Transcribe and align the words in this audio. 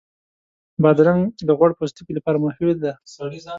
بادرنګ 0.81 1.21
د 1.47 1.49
غوړ 1.57 1.71
پوستکي 1.77 2.13
لپاره 2.17 2.37
مفید 2.45 2.77
دی. 2.83 2.93